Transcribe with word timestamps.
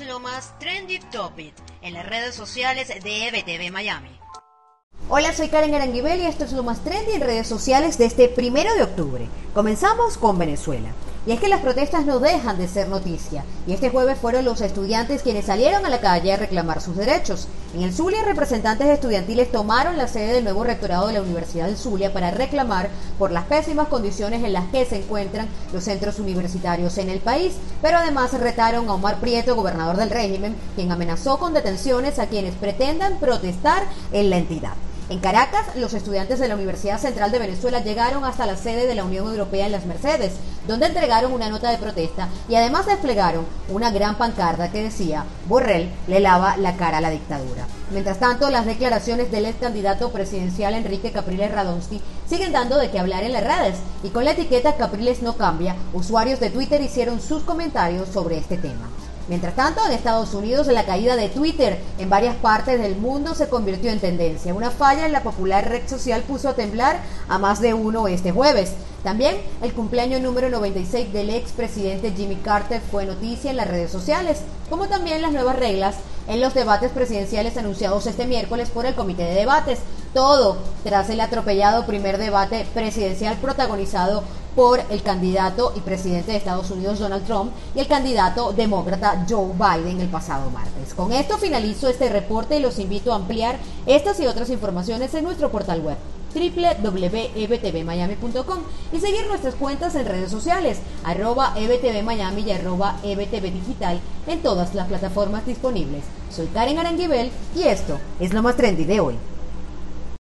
es 0.00 0.06
lo 0.06 0.20
más 0.20 0.58
trendy 0.58 0.98
topic 1.10 1.54
en 1.80 1.94
las 1.94 2.06
redes 2.06 2.34
sociales 2.34 2.88
de 2.88 3.28
EBTV 3.28 3.72
Miami. 3.72 4.10
Hola, 5.08 5.32
soy 5.32 5.48
Karen 5.48 5.74
Aranguibel 5.74 6.20
y 6.20 6.26
esto 6.26 6.44
es 6.44 6.52
lo 6.52 6.62
más 6.62 6.82
trendy 6.82 7.12
en 7.12 7.20
redes 7.20 7.46
sociales 7.46 7.96
de 7.96 8.06
este 8.06 8.28
primero 8.28 8.74
de 8.74 8.82
octubre. 8.82 9.26
Comenzamos 9.54 10.18
con 10.18 10.38
Venezuela. 10.38 10.90
Y 11.26 11.32
es 11.32 11.40
que 11.40 11.48
las 11.48 11.60
protestas 11.60 12.06
no 12.06 12.20
dejan 12.20 12.56
de 12.56 12.68
ser 12.68 12.88
noticia. 12.88 13.44
Y 13.66 13.72
este 13.72 13.90
jueves 13.90 14.16
fueron 14.16 14.44
los 14.44 14.60
estudiantes 14.60 15.22
quienes 15.22 15.46
salieron 15.46 15.84
a 15.84 15.90
la 15.90 16.00
calle 16.00 16.32
a 16.32 16.36
reclamar 16.36 16.80
sus 16.80 16.96
derechos. 16.96 17.48
En 17.74 17.82
el 17.82 17.92
Zulia, 17.92 18.22
representantes 18.24 18.86
estudiantiles 18.86 19.50
tomaron 19.50 19.98
la 19.98 20.06
sede 20.06 20.34
del 20.34 20.44
nuevo 20.44 20.62
rectorado 20.62 21.08
de 21.08 21.14
la 21.14 21.22
Universidad 21.22 21.66
del 21.66 21.76
Zulia 21.76 22.12
para 22.12 22.30
reclamar 22.30 22.90
por 23.18 23.32
las 23.32 23.44
pésimas 23.44 23.88
condiciones 23.88 24.44
en 24.44 24.52
las 24.52 24.68
que 24.68 24.84
se 24.84 24.98
encuentran 24.98 25.48
los 25.72 25.82
centros 25.82 26.20
universitarios 26.20 26.96
en 26.98 27.10
el 27.10 27.18
país. 27.18 27.54
Pero 27.82 27.98
además 27.98 28.32
retaron 28.32 28.88
a 28.88 28.94
Omar 28.94 29.18
Prieto, 29.18 29.56
gobernador 29.56 29.96
del 29.96 30.10
régimen, 30.10 30.54
quien 30.76 30.92
amenazó 30.92 31.38
con 31.38 31.54
detenciones 31.54 32.20
a 32.20 32.28
quienes 32.28 32.54
pretendan 32.54 33.18
protestar 33.18 33.82
en 34.12 34.30
la 34.30 34.36
entidad. 34.36 34.74
En 35.08 35.20
Caracas, 35.20 35.76
los 35.76 35.94
estudiantes 35.94 36.40
de 36.40 36.48
la 36.48 36.56
Universidad 36.56 36.98
Central 36.98 37.30
de 37.30 37.38
Venezuela 37.38 37.78
llegaron 37.78 38.24
hasta 38.24 38.44
la 38.44 38.56
sede 38.56 38.88
de 38.88 38.96
la 38.96 39.04
Unión 39.04 39.28
Europea 39.28 39.66
en 39.66 39.70
Las 39.70 39.86
Mercedes, 39.86 40.32
donde 40.66 40.86
entregaron 40.86 41.32
una 41.32 41.48
nota 41.48 41.70
de 41.70 41.78
protesta 41.78 42.26
y 42.48 42.56
además 42.56 42.86
desplegaron 42.86 43.46
una 43.68 43.92
gran 43.92 44.18
pancarta 44.18 44.72
que 44.72 44.82
decía 44.82 45.24
Borrell 45.48 45.92
le 46.08 46.18
lava 46.18 46.56
la 46.56 46.76
cara 46.76 46.98
a 46.98 47.00
la 47.00 47.10
dictadura. 47.10 47.68
Mientras 47.92 48.18
tanto, 48.18 48.50
las 48.50 48.66
declaraciones 48.66 49.30
del 49.30 49.46
ex 49.46 49.60
candidato 49.60 50.10
presidencial 50.10 50.74
Enrique 50.74 51.12
Capriles 51.12 51.52
Radonsky 51.52 52.02
siguen 52.28 52.50
dando 52.50 52.76
de 52.76 52.90
qué 52.90 52.98
hablar 52.98 53.22
en 53.22 53.32
las 53.32 53.44
redes 53.44 53.76
y 54.02 54.08
con 54.08 54.24
la 54.24 54.32
etiqueta 54.32 54.74
Capriles 54.74 55.22
no 55.22 55.36
cambia, 55.36 55.76
usuarios 55.92 56.40
de 56.40 56.50
Twitter 56.50 56.80
hicieron 56.80 57.20
sus 57.20 57.44
comentarios 57.44 58.08
sobre 58.08 58.38
este 58.38 58.56
tema. 58.56 58.88
Mientras 59.28 59.56
tanto, 59.56 59.84
en 59.84 59.92
Estados 59.92 60.34
Unidos 60.34 60.68
la 60.68 60.84
caída 60.84 61.16
de 61.16 61.28
Twitter 61.28 61.80
en 61.98 62.08
varias 62.08 62.36
partes 62.36 62.80
del 62.80 62.96
mundo 62.96 63.34
se 63.34 63.48
convirtió 63.48 63.90
en 63.90 63.98
tendencia. 63.98 64.54
Una 64.54 64.70
falla 64.70 65.04
en 65.04 65.10
la 65.10 65.24
popular 65.24 65.68
red 65.68 65.88
social 65.88 66.22
puso 66.22 66.48
a 66.48 66.54
temblar 66.54 67.00
a 67.28 67.36
más 67.38 67.60
de 67.60 67.74
uno 67.74 68.06
este 68.06 68.30
jueves. 68.30 68.74
También 69.02 69.36
el 69.62 69.72
cumpleaños 69.72 70.20
número 70.20 70.48
96 70.48 71.12
del 71.12 71.30
expresidente 71.30 72.12
Jimmy 72.12 72.36
Carter 72.36 72.80
fue 72.80 73.04
noticia 73.04 73.50
en 73.50 73.56
las 73.56 73.68
redes 73.68 73.90
sociales, 73.90 74.38
como 74.70 74.86
también 74.86 75.22
las 75.22 75.32
nuevas 75.32 75.56
reglas 75.56 75.96
en 76.28 76.40
los 76.40 76.54
debates 76.54 76.92
presidenciales 76.92 77.56
anunciados 77.56 78.06
este 78.06 78.26
miércoles 78.26 78.70
por 78.70 78.86
el 78.86 78.94
Comité 78.94 79.24
de 79.24 79.34
Debates. 79.34 79.80
Todo 80.14 80.56
tras 80.84 81.10
el 81.10 81.20
atropellado 81.20 81.84
primer 81.84 82.18
debate 82.18 82.64
presidencial 82.74 83.36
protagonizado 83.36 84.22
por 84.56 84.80
el 84.90 85.02
candidato 85.02 85.72
y 85.76 85.80
presidente 85.80 86.32
de 86.32 86.38
Estados 86.38 86.70
Unidos 86.70 86.98
Donald 86.98 87.26
Trump 87.26 87.52
y 87.74 87.80
el 87.80 87.86
candidato 87.86 88.52
demócrata 88.52 89.26
Joe 89.28 89.52
Biden 89.52 90.00
el 90.00 90.08
pasado 90.08 90.48
martes. 90.50 90.94
Con 90.94 91.12
esto 91.12 91.36
finalizo 91.36 91.88
este 91.88 92.08
reporte 92.08 92.56
y 92.56 92.60
los 92.60 92.78
invito 92.78 93.12
a 93.12 93.16
ampliar 93.16 93.58
estas 93.84 94.18
y 94.18 94.26
otras 94.26 94.48
informaciones 94.48 95.12
en 95.14 95.24
nuestro 95.24 95.50
portal 95.50 95.82
web 95.82 95.98
www.ebtvmiami.com 96.34 98.58
y 98.92 99.00
seguir 99.00 99.26
nuestras 99.26 99.54
cuentas 99.54 99.94
en 99.94 100.04
redes 100.06 100.30
sociales, 100.30 100.78
arroba 101.04 101.54
ebtvmiami 101.56 102.42
y 102.42 102.50
arroba 102.50 102.98
ebtvdigital 103.02 104.00
en 104.26 104.42
todas 104.42 104.74
las 104.74 104.88
plataformas 104.88 105.46
disponibles. 105.46 106.04
Soy 106.30 106.48
Karen 106.48 106.78
Aranguibel 106.78 107.30
y 107.54 107.62
esto 107.62 107.98
es 108.20 108.34
lo 108.34 108.42
más 108.42 108.56
trendy 108.56 108.84
de 108.84 109.00
hoy. 109.00 109.16